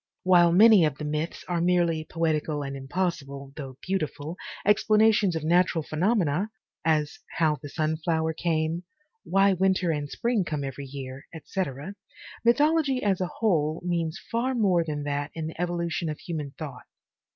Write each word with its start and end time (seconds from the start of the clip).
While 0.23 0.51
many 0.51 0.83
of 0.83 0.97
the 0.97 1.05
myths 1.05 1.45
are 1.47 1.61
merely 1.61 2.03
poetical 2.05 2.63
and 2.63 2.75
impossible, 2.75 3.53
though 3.55 3.77
beautiful, 3.83 4.35
explanations 4.65 5.35
of 5.35 5.43
natural 5.43 5.83
phenomena, 5.83 6.49
as 6.83 7.19
How 7.37 7.57
the 7.61 7.69
Sunflower 7.69 8.33
Came, 8.33 8.81
Why 9.23 9.53
Winter 9.53 9.91
and 9.91 10.09
Spring 10.09 10.43
Come 10.43 10.63
Every 10.63 10.85
Year, 10.87 11.27
etc., 11.35 11.93
mythology 12.43 13.03
as 13.03 13.21
a 13.21 13.27
whole 13.31 13.79
means 13.85 14.17
far 14.31 14.55
more 14.55 14.83
than 14.83 15.03
that 15.03 15.29
in 15.35 15.45
the 15.45 15.53
evolu 15.59 15.91
tion 15.91 16.09
of 16.09 16.17
human 16.17 16.55
thought. 16.57 16.87